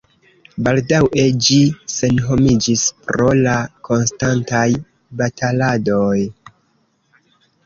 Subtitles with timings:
[0.67, 1.57] Baldaŭe ĝi
[1.95, 3.53] senhomiĝis pro la
[3.89, 4.63] konstantaj
[5.21, 6.19] bataladoj.